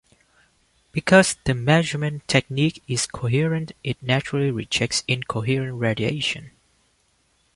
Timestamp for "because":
0.91-1.35